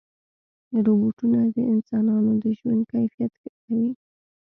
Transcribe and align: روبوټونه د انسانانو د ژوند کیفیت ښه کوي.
روبوټونه 0.85 1.39
د 1.55 1.57
انسانانو 1.73 2.31
د 2.43 2.45
ژوند 2.57 2.81
کیفیت 2.91 3.31
ښه 3.41 3.49
کوي. 3.63 3.89